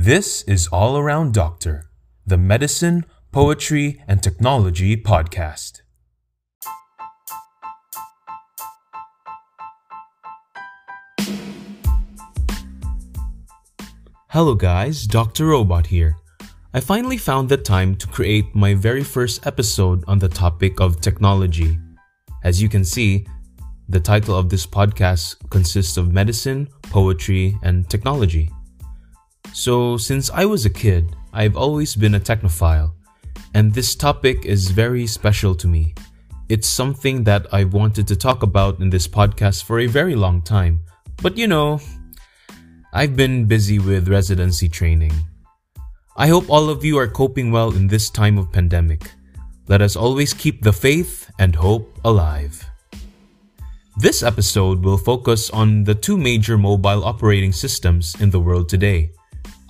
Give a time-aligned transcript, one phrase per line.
[0.00, 1.90] This is All Around Doctor,
[2.24, 5.80] the medicine, poetry, and technology podcast.
[14.28, 15.46] Hello, guys, Dr.
[15.46, 16.16] Robot here.
[16.72, 21.00] I finally found the time to create my very first episode on the topic of
[21.00, 21.76] technology.
[22.44, 23.26] As you can see,
[23.88, 28.48] the title of this podcast consists of medicine, poetry, and technology.
[29.58, 32.92] So, since I was a kid, I've always been a technophile,
[33.54, 35.96] and this topic is very special to me.
[36.48, 40.42] It's something that I've wanted to talk about in this podcast for a very long
[40.42, 40.82] time,
[41.22, 41.80] but you know,
[42.92, 45.10] I've been busy with residency training.
[46.16, 49.10] I hope all of you are coping well in this time of pandemic.
[49.66, 52.64] Let us always keep the faith and hope alive.
[53.96, 59.10] This episode will focus on the two major mobile operating systems in the world today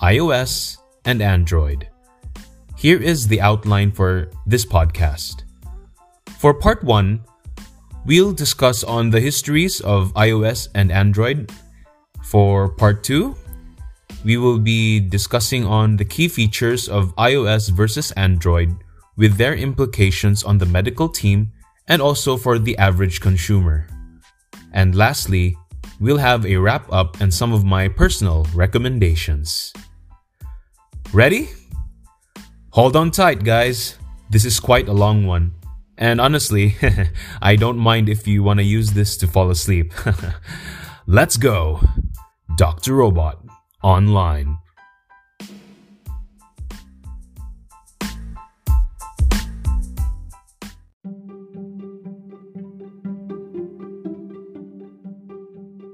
[0.02, 1.88] iOS and Android.
[2.76, 5.42] Here is the outline for this podcast.
[6.38, 7.18] For part 1,
[8.06, 11.50] we'll discuss on the histories of iOS and Android.
[12.22, 13.34] For part 2,
[14.24, 18.70] we will be discussing on the key features of iOS versus Android
[19.16, 21.50] with their implications on the medical team
[21.88, 23.88] and also for the average consumer.
[24.72, 25.56] And lastly,
[25.98, 29.72] we'll have a wrap up and some of my personal recommendations.
[31.12, 31.48] Ready?
[32.70, 33.96] Hold on tight, guys.
[34.28, 35.54] This is quite a long one.
[35.96, 36.76] And honestly,
[37.42, 39.94] I don't mind if you want to use this to fall asleep.
[41.06, 41.80] Let's go.
[42.56, 42.94] Dr.
[42.94, 43.42] Robot
[43.82, 44.58] online.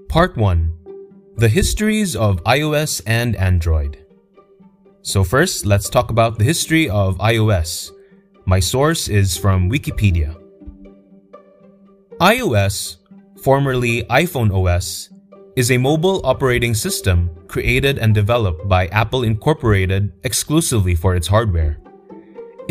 [0.08, 0.72] Part 1
[1.36, 4.03] The Histories of iOS and Android.
[5.05, 7.92] So, first, let's talk about the history of iOS.
[8.47, 10.33] My source is from Wikipedia.
[12.20, 12.96] iOS,
[13.36, 15.11] formerly iPhone OS,
[15.56, 21.77] is a mobile operating system created and developed by Apple Incorporated exclusively for its hardware.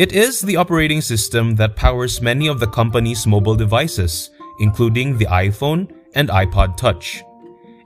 [0.00, 5.26] It is the operating system that powers many of the company's mobile devices, including the
[5.26, 7.22] iPhone and iPod Touch.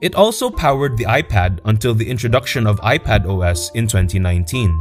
[0.01, 4.81] It also powered the iPad until the introduction of iPad OS in 2019.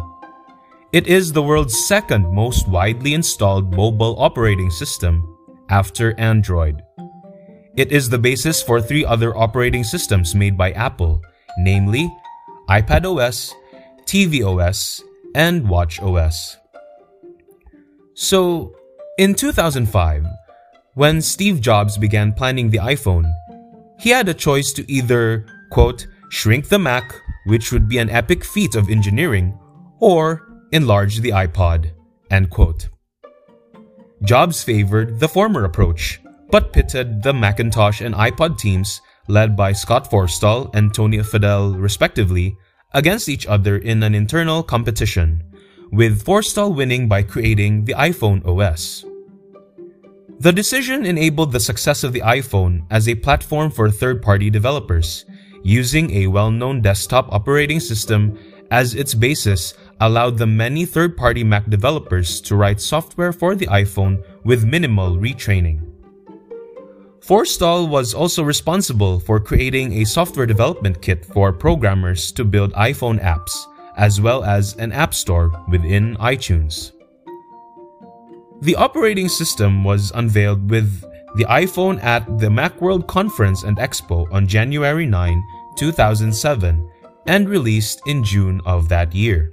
[0.93, 5.37] It is the world's second most widely installed mobile operating system
[5.69, 6.83] after Android.
[7.75, 11.21] It is the basis for three other operating systems made by Apple,
[11.57, 12.11] namely
[12.69, 13.53] iPad OS,
[14.05, 15.03] TV OS,
[15.35, 16.57] and Watch OS.
[18.13, 18.75] So,
[19.17, 20.25] in 2005,
[20.93, 23.31] when Steve Jobs began planning the iPhone,
[23.99, 28.43] he had a choice to either, quote, shrink the Mac, which would be an epic
[28.43, 29.57] feat of engineering,
[29.99, 31.91] or enlarge the iPod,
[32.29, 32.89] end quote.
[34.23, 36.19] Jobs favored the former approach,
[36.49, 42.57] but pitted the Macintosh and iPod teams, led by Scott Forstall and Tony Fadell respectively,
[42.93, 45.43] against each other in an internal competition,
[45.91, 49.05] with Forstall winning by creating the iPhone OS.
[50.39, 55.25] The decision enabled the success of the iPhone as a platform for third party developers.
[55.63, 58.37] Using a well known desktop operating system
[58.69, 63.65] as its basis allowed the many third party Mac developers to write software for the
[63.67, 65.81] iPhone with minimal retraining.
[67.19, 73.19] Forstall was also responsible for creating a software development kit for programmers to build iPhone
[73.21, 73.65] apps,
[73.97, 76.91] as well as an app store within iTunes.
[78.61, 81.01] The operating system was unveiled with
[81.35, 85.43] the iPhone at the Macworld Conference and Expo on January 9,
[85.77, 86.89] 2007,
[87.27, 89.51] and released in June of that year.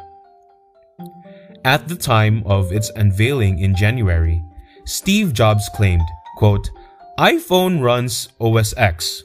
[1.64, 4.43] At the time of its unveiling in January,
[4.87, 6.70] Steve Jobs claimed, quote,
[7.19, 9.22] iPhone runs OS X,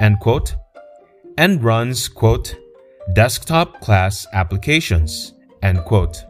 [0.00, 0.56] end quote,
[1.36, 2.56] and runs, quote,
[3.12, 6.24] desktop class applications, end quote.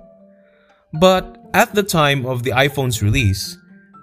[0.93, 3.56] But at the time of the iPhone's release,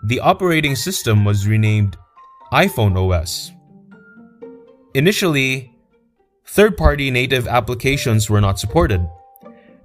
[0.05, 1.97] the operating system was renamed
[2.53, 3.51] iPhone OS.
[4.95, 5.71] Initially,
[6.47, 9.05] third party native applications were not supported.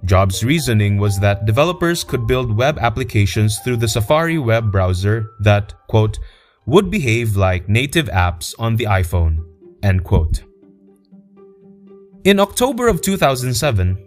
[0.05, 5.73] Jobs' reasoning was that developers could build web applications through the Safari web browser that,
[5.87, 6.19] quote,
[6.65, 9.43] would behave like native apps on the iPhone,
[9.83, 10.43] end quote.
[12.23, 14.06] In October of 2007,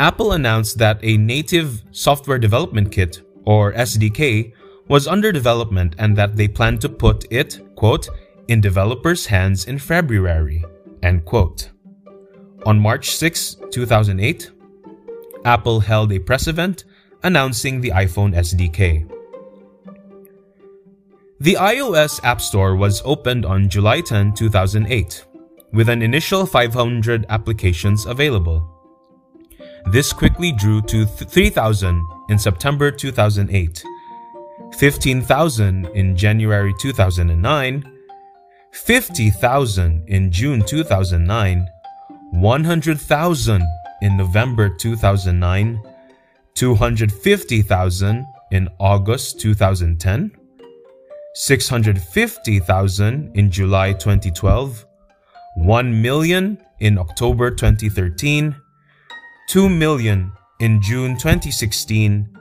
[0.00, 4.50] Apple announced that a native software development kit, or SDK,
[4.88, 8.08] was under development and that they plan to put it, quote,
[8.48, 10.64] in developers' hands in February,
[11.02, 11.68] end quote.
[12.64, 14.50] On March 6, 2008,
[15.44, 16.84] Apple held a press event
[17.22, 19.06] announcing the iPhone SDK.
[21.40, 25.26] The iOS App Store was opened on July 10, 2008,
[25.74, 28.79] with an initial 500 applications available.
[29.86, 33.82] This quickly drew to 3,000 in September 2008,
[34.76, 37.84] 15,000 in January 2009,
[38.72, 41.66] 50,000 in June 2009,
[42.30, 43.62] 100,000
[44.02, 45.82] in November 2009,
[46.54, 50.30] 250,000 in August 2010,
[51.34, 54.86] 650,000 in July 2012,
[55.56, 58.54] 1 million in October 2013,
[59.50, 60.30] 2 million
[60.60, 62.38] in June 2016,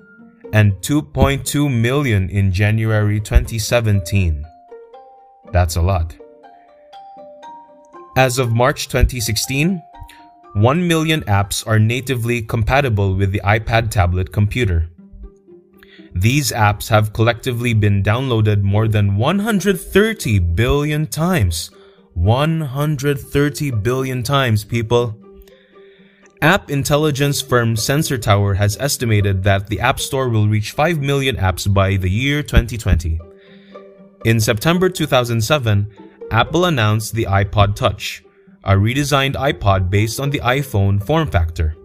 [0.53, 4.45] and 2.2 million in January 2017.
[5.51, 6.15] That's a lot.
[8.15, 9.81] As of March 2016,
[10.53, 14.88] 1 million apps are natively compatible with the iPad tablet computer.
[16.13, 21.71] These apps have collectively been downloaded more than 130 billion times.
[22.13, 25.19] 130 billion times, people.
[26.41, 31.36] App intelligence firm Sensor Tower has estimated that the App Store will reach 5 million
[31.36, 33.19] apps by the year 2020.
[34.24, 35.91] In September 2007,
[36.31, 38.24] Apple announced the iPod Touch,
[38.63, 41.75] a redesigned iPod based on the iPhone form factor.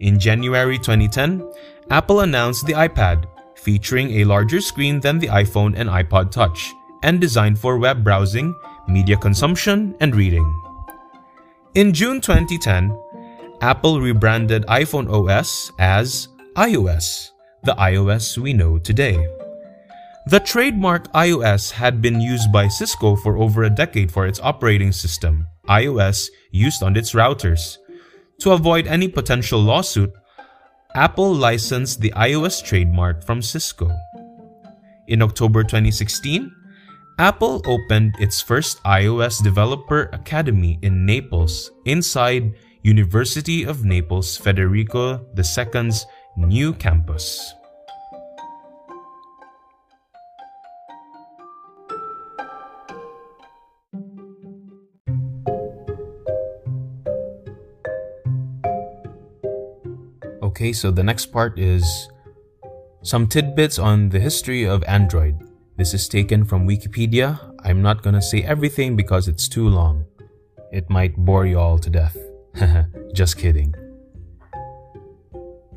[0.00, 1.42] In January 2010,
[1.88, 3.24] Apple announced the iPad,
[3.56, 6.70] featuring a larger screen than the iPhone and iPod Touch,
[7.02, 8.54] and designed for web browsing,
[8.88, 10.44] media consumption, and reading.
[11.74, 12.90] In June 2010,
[13.60, 17.28] Apple rebranded iPhone OS as iOS,
[17.62, 19.20] the iOS we know today.
[20.26, 24.92] The trademark iOS had been used by Cisco for over a decade for its operating
[24.92, 27.76] system, iOS, used on its routers.
[28.40, 30.12] To avoid any potential lawsuit,
[30.94, 33.92] Apple licensed the iOS trademark from Cisco.
[35.06, 36.50] In October 2016,
[37.18, 46.06] Apple opened its first iOS Developer Academy in Naples inside University of Naples Federico II's
[46.36, 47.52] new campus.
[60.42, 61.84] Okay, so the next part is
[63.02, 65.36] some tidbits on the history of Android.
[65.76, 67.38] This is taken from Wikipedia.
[67.64, 70.06] I'm not gonna say everything because it's too long.
[70.72, 72.16] It might bore you all to death.
[73.12, 73.74] Just kidding.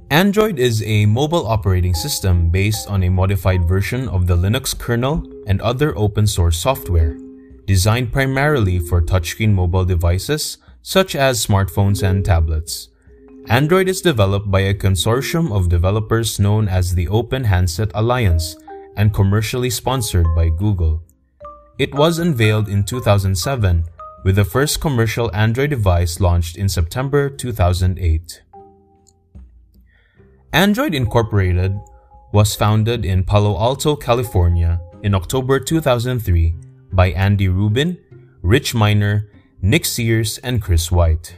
[0.09, 5.23] Android is a mobile operating system based on a modified version of the Linux kernel
[5.47, 7.17] and other open source software,
[7.65, 12.89] designed primarily for touchscreen mobile devices such as smartphones and tablets.
[13.49, 18.55] Android is developed by a consortium of developers known as the Open Handset Alliance
[18.95, 21.01] and commercially sponsored by Google.
[21.79, 23.83] It was unveiled in 2007
[24.23, 28.41] with the first commercial Android device launched in September 2008.
[30.53, 31.77] Android Incorporated
[32.31, 36.55] was founded in Palo Alto, California in October 2003
[36.93, 37.97] by Andy Rubin,
[38.41, 39.29] Rich Miner,
[39.61, 41.37] Nick Sears, and Chris White.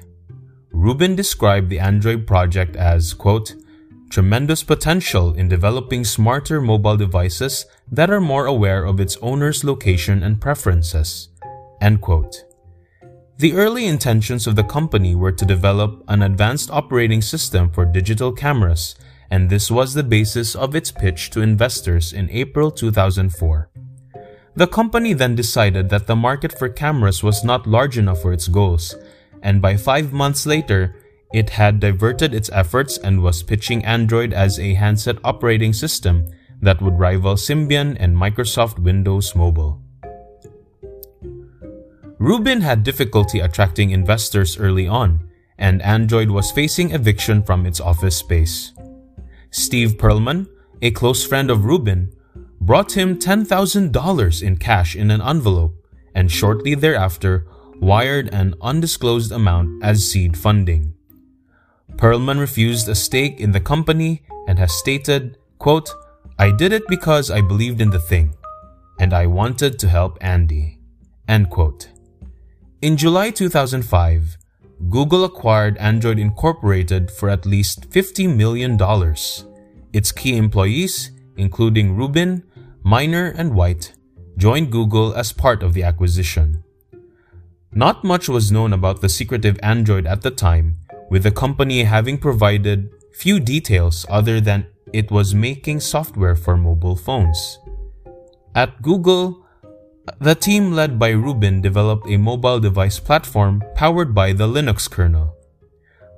[0.71, 3.55] Rubin described the Android project as, quote,
[4.09, 10.23] tremendous potential in developing smarter mobile devices that are more aware of its owner's location
[10.23, 11.29] and preferences,
[11.81, 12.43] end quote.
[13.37, 18.31] The early intentions of the company were to develop an advanced operating system for digital
[18.31, 18.95] cameras,
[19.29, 23.69] and this was the basis of its pitch to investors in April 2004.
[24.55, 28.47] The company then decided that the market for cameras was not large enough for its
[28.47, 28.95] goals,
[29.43, 30.95] and by five months later,
[31.33, 36.25] it had diverted its efforts and was pitching Android as a handset operating system
[36.61, 39.84] that would rival Symbian and Microsoft Windows Mobile.
[42.25, 45.29] Rubin had difficulty attracting investors early on,
[45.59, 48.73] and Android was facing eviction from its office space.
[49.51, 50.47] Steve Perlman,
[50.81, 52.11] a close friend of Rubin,
[52.59, 55.75] brought him $10,000 in cash in an envelope
[56.15, 57.45] and shortly thereafter
[57.79, 60.95] wired an undisclosed amount as seed funding.
[61.95, 65.91] Perlman refused a stake in the company and has stated, quote,
[66.39, 68.33] I did it because I believed in the thing,
[68.99, 70.79] and I wanted to help Andy.
[71.27, 71.89] End quote.
[72.81, 74.37] In July 2005,
[74.89, 78.77] Google acquired Android Incorporated for at least $50 million.
[79.93, 82.43] Its key employees, including Rubin,
[82.83, 83.93] Miner, and White,
[84.37, 86.63] joined Google as part of the acquisition.
[87.71, 90.77] Not much was known about the secretive Android at the time,
[91.09, 96.97] with the company having provided few details other than it was making software for mobile
[96.97, 97.57] phones.
[98.53, 99.44] At Google,
[100.19, 105.35] the team led by Rubin developed a mobile device platform powered by the Linux kernel.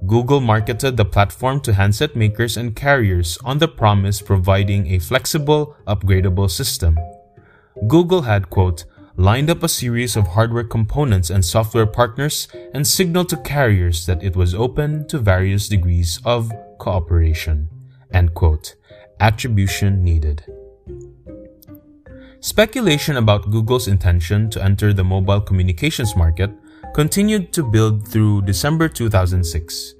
[0.06, 5.76] Google marketed the platform to handset makers and carriers on the promise providing a flexible,
[5.88, 7.00] upgradable system.
[7.88, 13.30] Google had, quote, lined up a series of hardware components and software partners and signaled
[13.30, 17.68] to carriers that it was open to various degrees of cooperation.
[18.14, 18.76] End quote.
[19.20, 20.46] Attribution needed.
[22.48, 26.50] Speculation about Google's intention to enter the mobile communications market
[26.96, 29.96] continued to build through December 2006.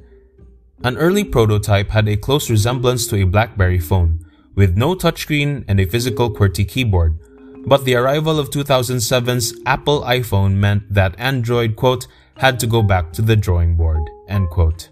[0.86, 4.26] An early prototype had a close resemblance to a BlackBerry phone,
[4.56, 7.20] with no touchscreen and a physical QWERTY keyboard,
[7.66, 13.12] but the arrival of 2007's Apple iPhone meant that Android, quote, had to go back
[13.12, 14.88] to the drawing board, end quote.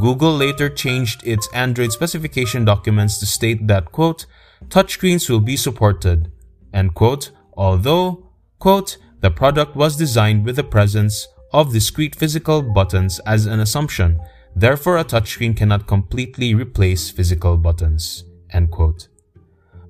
[0.00, 4.26] Google later changed its Android specification documents to state that, quote,
[4.66, 6.32] touchscreens will be supported,
[6.72, 13.20] end quote, although, quote, the product was designed with the presence of discrete physical buttons
[13.20, 14.20] as an assumption.
[14.54, 18.24] Therefore, a touchscreen cannot completely replace physical buttons.
[18.50, 19.08] End quote.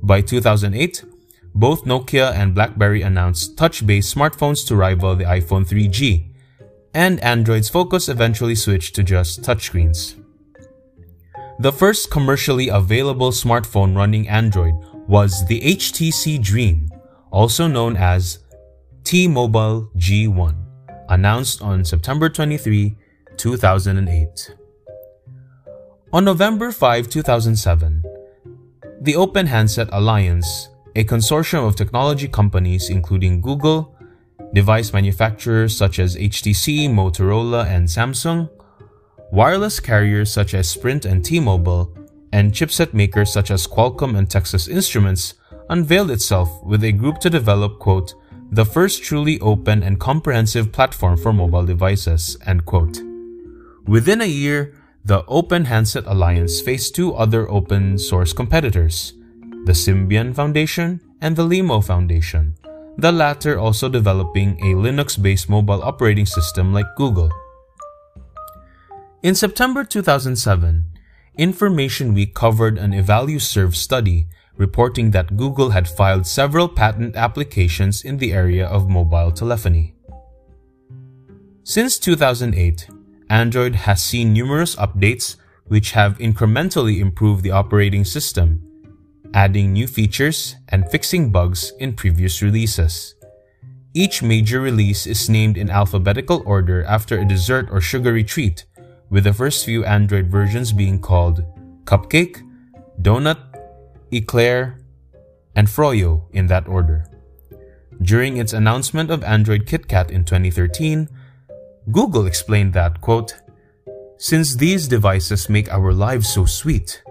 [0.03, 1.05] By 2008,
[1.55, 6.31] both Nokia and BlackBerry announced touch-based smartphones to rival the iPhone 3G,
[6.95, 10.15] and Android's focus eventually switched to just touchscreens.
[11.59, 14.75] The first commercially available smartphone running Android
[15.09, 16.89] was the HTC Dream,
[17.31, 18.39] also known as
[19.05, 20.55] T-Mobile G1,
[21.09, 22.97] announced on September 23,
[23.37, 24.55] 2008.
[26.13, 28.03] On November 5, 2007,
[29.01, 33.97] the Open Handset Alliance, a consortium of technology companies including Google,
[34.53, 38.51] device manufacturers such as HTC, Motorola, and Samsung,
[39.33, 41.93] wireless carriers such as Sprint and T-Mobile,
[42.33, 45.35] and chipset makers such as Qualcomm and Texas Instruments
[45.69, 48.15] unveiled itself with a group to develop, quote,
[48.51, 53.01] the first truly open and comprehensive platform for mobile devices, end quote.
[53.87, 54.75] Within a year,
[55.05, 59.15] the Open Handset Alliance faced two other open source competitors,
[59.65, 62.55] the Symbian Foundation and the Limo Foundation,
[62.99, 67.31] the latter also developing a Linux-based mobile operating system like Google.
[69.23, 70.92] In September 2007,
[71.39, 74.27] Information Week covered an EvalueServe study
[74.59, 79.95] reporting that Google had filed several patent applications in the area of mobile telephony.
[81.65, 82.87] Since 2008,
[83.31, 88.61] Android has seen numerous updates which have incrementally improved the operating system,
[89.33, 93.15] adding new features and fixing bugs in previous releases.
[93.95, 98.67] Each major release is named in alphabetical order after a dessert or sugary treat,
[99.13, 101.45] with the first few Android versions being called
[101.85, 102.41] Cupcake,
[103.01, 103.39] Donut,
[104.11, 104.79] Eclair,
[105.55, 107.05] and Froyo in that order.
[108.01, 111.11] During its announcement of Android KitKat in 2013,
[111.93, 113.35] Google explained that, quote,
[114.17, 117.03] Since these devices make our lives so sweet,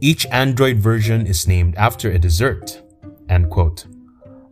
[0.00, 2.80] each Android version is named after a dessert,
[3.28, 3.84] end quote.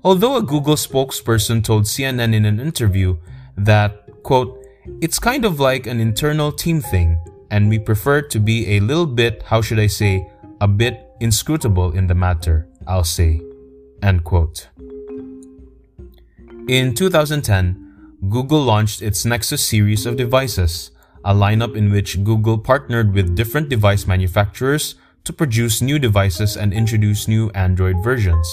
[0.05, 3.17] Although a Google spokesperson told CNN in an interview
[3.57, 4.60] that, quote,
[5.01, 7.19] it's kind of like an internal team thing,
[7.51, 10.29] and we prefer to be a little bit, how should I say,
[10.61, 13.41] a bit inscrutable in the matter, I'll say.
[14.03, 14.69] End quote.
[16.69, 20.91] In 2010, Google launched its Nexus series of devices,
[21.25, 24.95] a lineup in which Google partnered with different device manufacturers
[25.25, 28.47] to produce new devices and introduce new Android versions.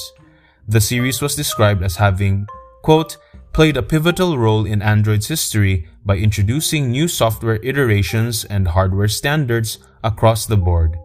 [0.68, 2.48] The series was described as having,
[2.84, 3.18] quote,
[3.58, 9.80] played a pivotal role in Android's history by introducing new software iterations and hardware standards
[10.04, 10.96] across the board,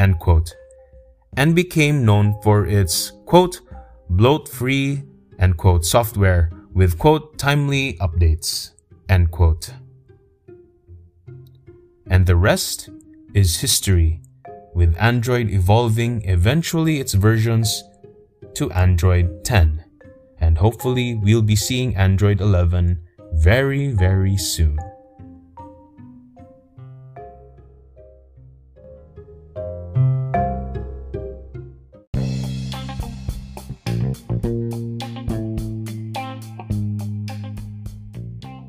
[0.00, 0.52] end quote
[1.36, 3.60] and became known for its quote
[4.10, 5.04] bloat free
[5.38, 8.72] and quote software with quote timely updates
[9.08, 9.72] end quote.
[12.10, 12.90] And the rest
[13.32, 14.22] is history
[14.74, 17.84] with android evolving eventually its versions
[18.54, 19.81] to android 10
[20.42, 22.98] and hopefully we'll be seeing android 11
[23.38, 24.76] very very soon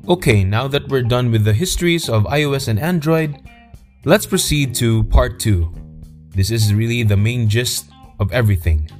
[0.06, 3.40] Okay, now that we're done with the histories of iOS and Android,
[4.04, 5.72] let's proceed to part 2.
[6.28, 7.88] This is really the main gist
[8.20, 8.90] of everything.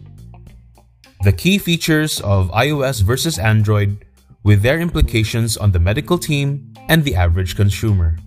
[1.25, 4.05] The key features of iOS versus Android
[4.43, 8.19] with their implications on the medical team and the average consumer.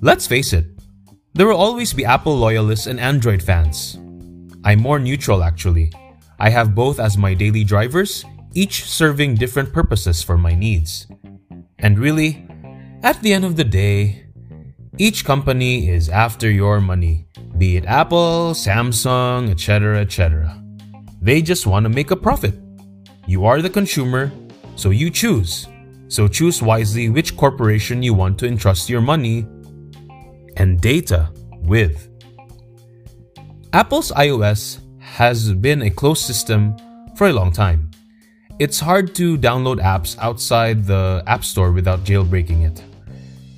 [0.00, 0.64] Let's face it,
[1.34, 3.98] there will always be Apple loyalists and Android fans.
[4.64, 5.92] I'm more neutral actually.
[6.38, 11.06] I have both as my daily drivers, each serving different purposes for my needs.
[11.78, 12.48] And really,
[13.02, 14.24] at the end of the day,
[14.96, 20.64] each company is after your money, be it Apple, Samsung, etc., etc.
[21.20, 22.54] They just want to make a profit.
[23.26, 24.32] You are the consumer,
[24.76, 25.66] so you choose.
[26.08, 29.46] So choose wisely which corporation you want to entrust your money
[30.56, 31.30] and data
[31.62, 32.08] with.
[33.72, 36.76] Apple's iOS has been a closed system
[37.16, 37.90] for a long time.
[38.58, 42.82] It's hard to download apps outside the App Store without jailbreaking it.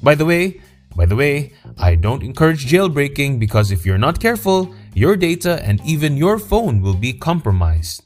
[0.03, 0.61] By the way,
[0.97, 5.81] by the way, I don't encourage jailbreaking because if you're not careful, your data and
[5.85, 8.03] even your phone will be compromised.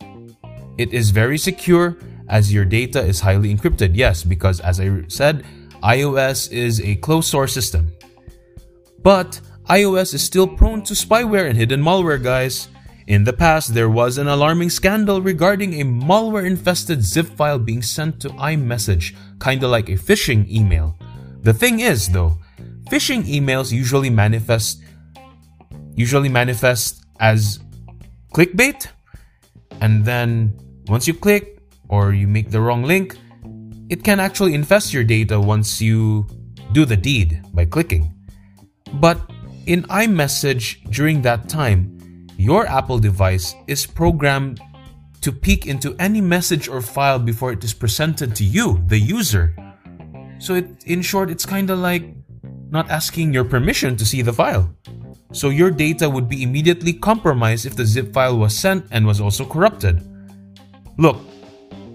[0.78, 1.96] It is very secure
[2.28, 3.92] as your data is highly encrypted.
[3.94, 5.44] Yes, because as I said,
[5.82, 7.92] iOS is a closed source system.
[9.02, 12.68] But iOS is still prone to spyware and hidden malware, guys.
[13.06, 17.82] In the past, there was an alarming scandal regarding a malware infested zip file being
[17.82, 20.96] sent to iMessage, kinda like a phishing email.
[21.42, 22.38] The thing is, though,
[22.90, 24.80] phishing emails usually manifest
[25.94, 27.60] usually manifest as
[28.32, 28.88] clickbait
[29.80, 30.56] and then
[30.88, 31.58] once you click
[31.88, 33.16] or you make the wrong link
[33.88, 36.26] it can actually infest your data once you
[36.72, 38.12] do the deed by clicking
[38.94, 39.18] but
[39.66, 41.94] in iMessage during that time
[42.36, 44.60] your Apple device is programmed
[45.20, 49.56] to peek into any message or file before it is presented to you, the user.
[50.38, 52.04] So, it, in short, it's kind of like
[52.68, 54.68] not asking your permission to see the file.
[55.34, 59.20] So, your data would be immediately compromised if the zip file was sent and was
[59.20, 60.00] also corrupted.
[60.96, 61.18] Look,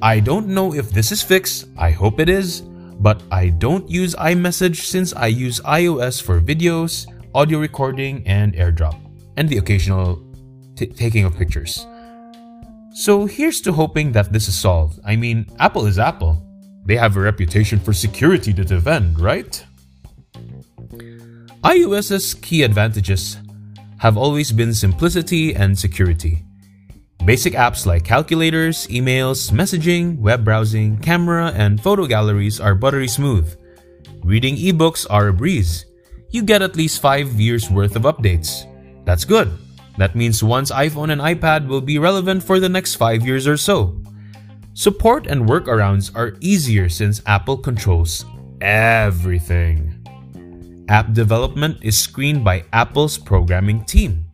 [0.01, 2.61] I don't know if this is fixed, I hope it is,
[2.99, 8.99] but I don't use iMessage since I use iOS for videos, audio recording, and AirDrop,
[9.37, 10.21] and the occasional
[10.75, 11.85] t- taking of pictures.
[12.91, 14.99] So here's to hoping that this is solved.
[15.05, 16.43] I mean, Apple is Apple.
[16.85, 19.63] They have a reputation for security to defend, right?
[21.63, 23.37] iOS's key advantages
[23.97, 26.45] have always been simplicity and security.
[27.25, 33.53] Basic apps like calculators, emails, messaging, web browsing, camera, and photo galleries are buttery smooth.
[34.23, 35.85] Reading ebooks are a breeze.
[36.31, 38.63] You get at least 5 years worth of updates.
[39.03, 39.51] That's good.
[39.97, 43.57] That means one's iPhone and iPad will be relevant for the next 5 years or
[43.57, 44.01] so.
[44.75, 48.23] Support and workarounds are easier since Apple controls
[48.61, 49.88] everything.
[50.89, 54.25] App development is screened by Apple's programming team.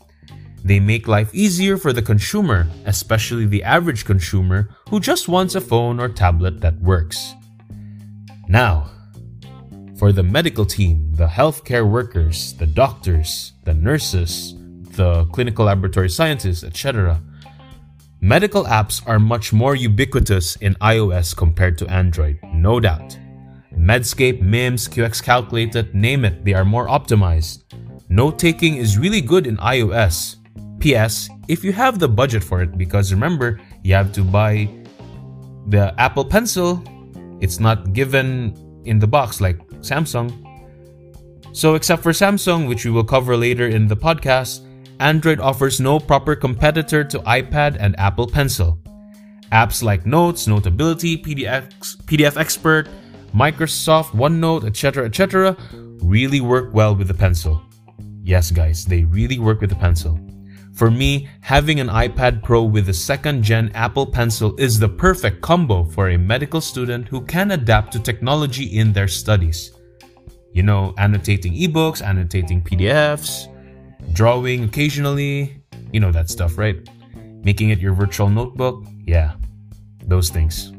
[0.64, 5.62] They make life easier for the consumer, especially the average consumer who just wants a
[5.62, 7.34] phone or tablet that works.
[8.48, 8.90] Now,
[10.00, 14.56] for the medical team, the healthcare workers, the doctors, the nurses,
[14.96, 17.22] the clinical laboratory scientists, etc.
[18.22, 23.18] Medical apps are much more ubiquitous in iOS compared to Android, no doubt.
[23.78, 27.64] Medscape, MIMS, QX Calculated, name it, they are more optimized.
[28.10, 30.38] Note taking is really good in iOS.
[30.80, 34.70] PS, if you have the budget for it, because remember, you have to buy
[35.68, 36.84] the Apple Pencil,
[37.42, 38.54] it's not given
[38.86, 40.32] in the box like Samsung.
[41.54, 44.62] So, except for Samsung, which we will cover later in the podcast,
[45.00, 48.80] Android offers no proper competitor to iPad and Apple Pencil.
[49.52, 51.70] Apps like Notes, Notability, PDF,
[52.06, 52.90] PDF Expert,
[53.36, 55.58] Microsoft OneNote, etc., etc.,
[56.02, 57.62] really work well with the pencil.
[58.24, 60.18] Yes, guys, they really work with the pencil.
[60.74, 65.42] For me, having an iPad Pro with the second gen Apple Pencil is the perfect
[65.42, 69.72] combo for a medical student who can adapt to technology in their studies.
[70.54, 73.48] You know, annotating ebooks, annotating PDFs,
[74.14, 76.78] drawing occasionally, you know that stuff, right?
[77.44, 79.36] Making it your virtual notebook, yeah,
[80.04, 80.75] those things.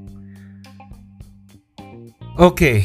[2.38, 2.84] Okay,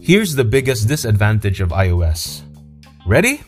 [0.00, 2.42] here's the biggest disadvantage of iOS.
[3.06, 3.42] Ready?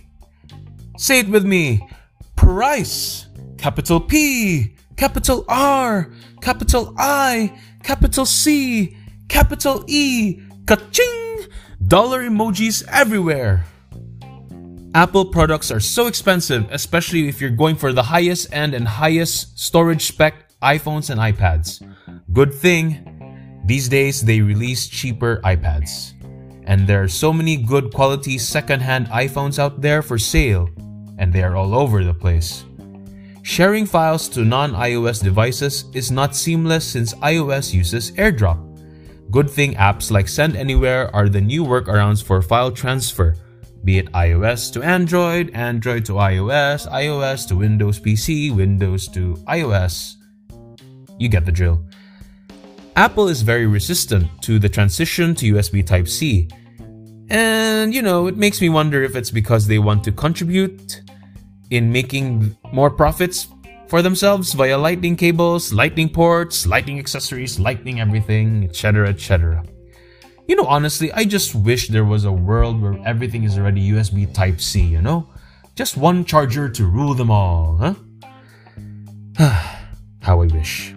[0.97, 1.89] Say it with me
[2.37, 3.27] price,
[3.59, 8.97] capital P, capital R, capital I, capital C,
[9.29, 11.47] capital E, ka-ching!
[11.85, 13.67] Dollar emojis everywhere.
[14.95, 19.59] Apple products are so expensive, especially if you're going for the highest end and highest
[19.59, 21.83] storage spec iPhones and iPads.
[22.33, 23.12] Good thing,
[23.65, 26.15] these days they release cheaper iPads.
[26.67, 30.69] And there are so many good quality secondhand iPhones out there for sale,
[31.19, 32.65] and they are all over the place.
[33.43, 38.63] sharing files to non iOS devices is not seamless since iOS uses AirDrop.
[39.31, 43.35] Good thing apps like Send Anywhere are the new workarounds for file transfer,
[43.85, 50.15] be it iOS to Android, Android to iOS, iOS to Windows PC, Windows to iOS.
[51.19, 51.83] You get the drill.
[52.97, 56.49] Apple is very resistant to the transition to USB Type C.
[57.31, 61.01] And, you know, it makes me wonder if it's because they want to contribute
[61.71, 63.49] in making more profits
[63.89, 69.65] for themselves via lightning cables, lightning ports, lightning accessories, lightning everything, etc., etc.
[70.47, 74.33] You know, honestly, I just wish there was a world where everything is already USB
[74.35, 75.31] Type C, you know?
[75.77, 77.95] Just one charger to rule them all, huh?
[80.21, 80.95] How I wish.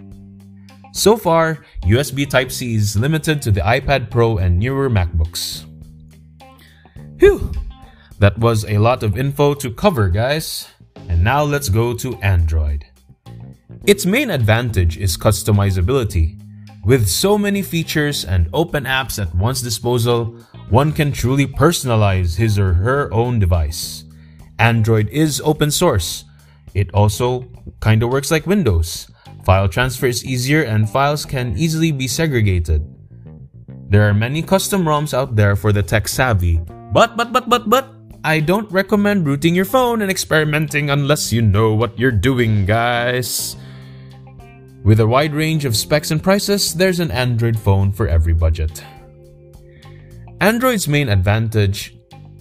[0.96, 5.66] So far, USB Type C is limited to the iPad Pro and newer MacBooks.
[7.20, 7.52] Whew!
[8.18, 10.68] That was a lot of info to cover, guys.
[11.10, 12.86] And now let's go to Android.
[13.84, 16.40] Its main advantage is customizability.
[16.82, 20.38] With so many features and open apps at one's disposal,
[20.70, 24.04] one can truly personalize his or her own device.
[24.58, 26.24] Android is open source.
[26.72, 27.44] It also
[27.82, 29.08] kinda works like Windows.
[29.46, 32.82] File transfer is easier and files can easily be segregated.
[33.86, 36.58] There are many custom ROMs out there for the tech savvy,
[36.90, 37.86] but but but but but
[38.26, 43.54] I don't recommend rooting your phone and experimenting unless you know what you're doing, guys.
[44.82, 48.82] With a wide range of specs and prices, there's an Android phone for every budget.
[50.42, 51.94] Android's main advantage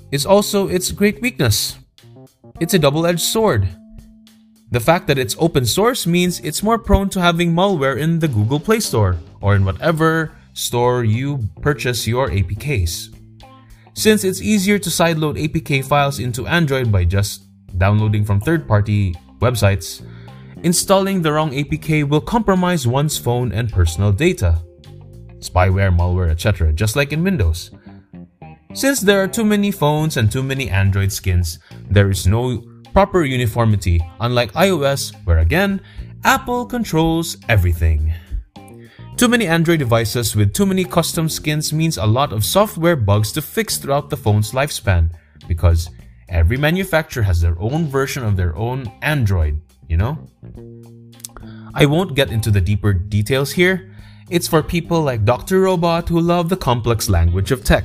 [0.09, 1.77] is also its great weakness.
[2.59, 3.69] It's a double edged sword.
[4.71, 8.27] The fact that it's open source means it's more prone to having malware in the
[8.27, 13.13] Google Play Store or in whatever store you purchase your APKs.
[13.93, 17.43] Since it's easier to sideload APK files into Android by just
[17.77, 20.05] downloading from third party websites,
[20.63, 24.59] installing the wrong APK will compromise one's phone and personal data.
[25.39, 27.71] Spyware, malware, etc., just like in Windows.
[28.73, 32.63] Since there are too many phones and too many Android skins, there is no
[32.95, 35.81] proper uniformity, unlike iOS, where again,
[36.23, 38.13] Apple controls everything.
[39.17, 43.33] Too many Android devices with too many custom skins means a lot of software bugs
[43.33, 45.11] to fix throughout the phone's lifespan,
[45.45, 45.89] because
[46.29, 50.17] every manufacturer has their own version of their own Android, you know?
[51.73, 53.91] I won't get into the deeper details here.
[54.29, 55.59] It's for people like Dr.
[55.59, 57.83] Robot who love the complex language of tech.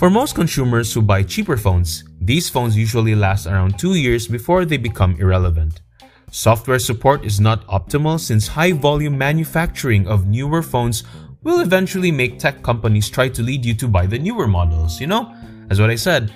[0.00, 4.64] For most consumers who buy cheaper phones, these phones usually last around 2 years before
[4.64, 5.82] they become irrelevant.
[6.30, 11.04] Software support is not optimal since high volume manufacturing of newer phones
[11.42, 15.06] will eventually make tech companies try to lead you to buy the newer models, you
[15.06, 15.34] know?
[15.68, 16.32] As what I said,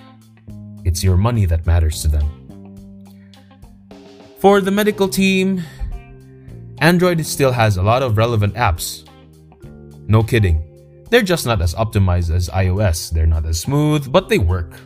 [0.84, 2.28] it's your money that matters to them.
[4.40, 5.64] For the medical team,
[6.80, 9.08] Android still has a lot of relevant apps.
[10.06, 10.60] No kidding.
[11.10, 13.10] They're just not as optimized as iOS.
[13.10, 14.80] They're not as smooth, but they work.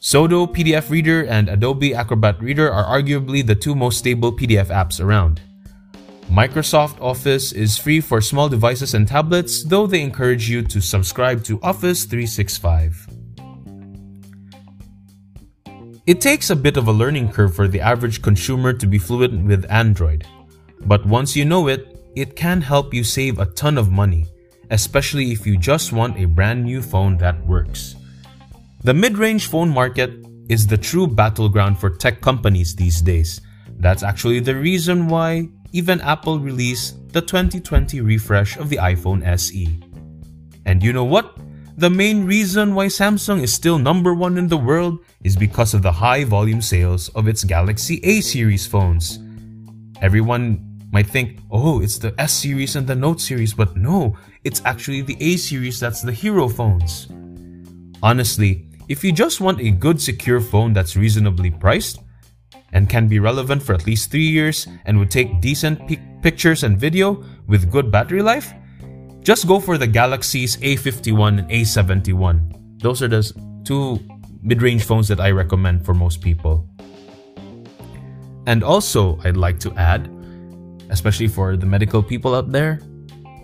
[0.00, 5.00] Xodo PDF Reader and Adobe Acrobat Reader are arguably the two most stable PDF apps
[5.00, 5.40] around.
[6.30, 11.42] Microsoft Office is free for small devices and tablets, though they encourage you to subscribe
[11.44, 13.08] to Office 365.
[16.06, 19.46] It takes a bit of a learning curve for the average consumer to be fluent
[19.46, 20.26] with Android,
[20.86, 24.26] but once you know it, it can help you save a ton of money
[24.70, 27.96] especially if you just want a brand new phone that works.
[28.84, 30.12] The mid-range phone market
[30.48, 33.40] is the true battleground for tech companies these days.
[33.78, 39.80] That's actually the reason why even Apple released the 2020 refresh of the iPhone SE.
[40.64, 41.36] And you know what?
[41.76, 45.82] The main reason why Samsung is still number one in the world is because of
[45.82, 49.20] the high volume sales of its Galaxy A series phones.
[50.02, 54.62] Everyone might think, oh, it's the S series and the Note series, but no, it's
[54.64, 57.08] actually the A series that's the hero phones.
[58.02, 61.98] Honestly, if you just want a good secure phone that's reasonably priced
[62.72, 65.80] and can be relevant for at least 3 years and would take decent
[66.22, 68.54] pictures and video with good battery life,
[69.20, 72.80] just go for the Galaxy's A51 and A71.
[72.80, 73.30] Those are the
[73.64, 74.00] two
[74.42, 76.66] mid-range phones that I recommend for most people.
[78.46, 80.08] And also, I'd like to add
[80.90, 82.80] especially for the medical people out there,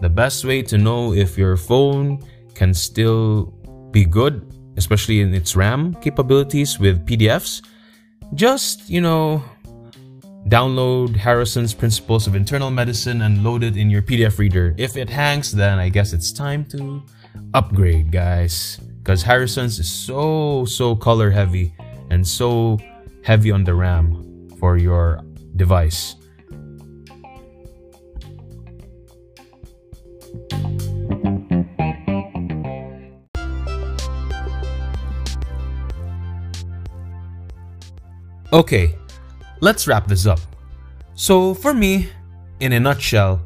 [0.01, 2.23] the best way to know if your phone
[2.55, 3.53] can still
[3.91, 4.45] be good,
[4.77, 7.63] especially in its RAM capabilities with PDFs,
[8.35, 9.43] just, you know,
[10.49, 14.75] download Harrison's Principles of Internal Medicine and load it in your PDF reader.
[14.77, 17.03] If it hangs, then I guess it's time to
[17.55, 18.79] upgrade, guys.
[18.99, 21.75] Because Harrison's is so, so color heavy
[22.11, 22.79] and so
[23.23, 25.21] heavy on the RAM for your
[25.57, 26.17] device.
[38.55, 38.95] Okay,
[39.61, 40.39] let's wrap this up.
[41.15, 42.09] So, for me,
[42.61, 43.43] in a nutshell,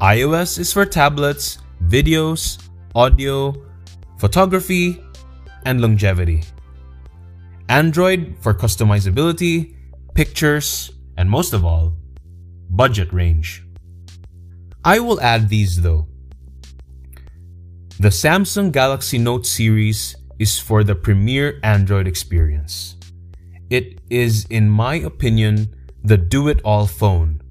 [0.00, 2.62] iOS is for tablets, videos,
[2.94, 3.52] audio,
[4.18, 5.02] photography,
[5.64, 6.44] and longevity.
[7.68, 9.74] Android for customizability,
[10.14, 11.92] pictures, and most of all,
[12.70, 13.64] budget range.
[14.88, 16.06] I will add these though.
[18.00, 22.96] The Samsung Galaxy Note series is for the premier Android experience.
[23.68, 27.42] It is, in my opinion, the do it all phone.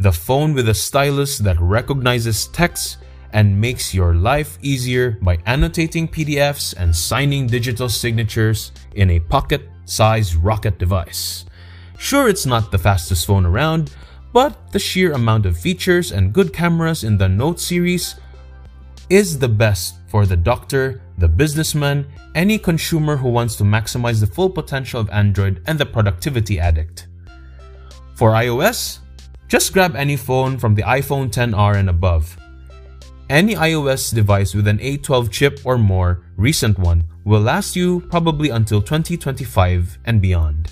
[0.00, 2.98] The phone with a stylus that recognizes text
[3.32, 9.62] and makes your life easier by annotating PDFs and signing digital signatures in a pocket
[9.84, 11.44] sized rocket device.
[11.98, 13.94] Sure, it's not the fastest phone around,
[14.32, 18.16] but the sheer amount of features and good cameras in the Note series
[19.08, 24.26] is the best for the doctor, the businessman, any consumer who wants to maximize the
[24.26, 27.08] full potential of Android and the productivity addict.
[28.14, 28.98] For iOS,
[29.48, 32.36] just grab any phone from the iPhone 10R and above.
[33.30, 38.50] Any iOS device with an A12 chip or more, recent one, will last you probably
[38.50, 40.70] until 2025 and beyond.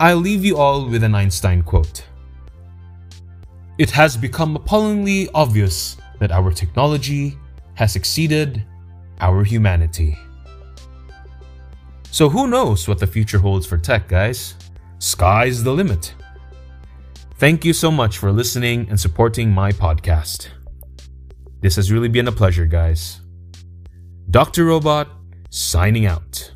[0.00, 2.06] I'll leave you all with an Einstein quote.
[3.76, 7.36] It has become appallingly obvious that our technology
[7.74, 8.64] has exceeded
[9.20, 10.18] our humanity.
[12.10, 14.54] So who knows what the future holds for tech, guys?
[15.00, 16.14] Sky's the limit.
[17.36, 20.48] Thank you so much for listening and supporting my podcast.
[21.60, 23.20] This has really been a pleasure, guys.
[24.30, 24.64] Dr.
[24.64, 25.08] Robot,
[25.50, 26.52] signing out.